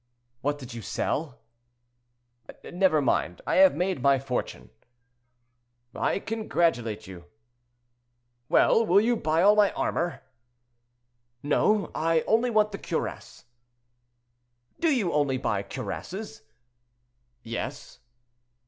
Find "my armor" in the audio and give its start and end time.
9.55-10.23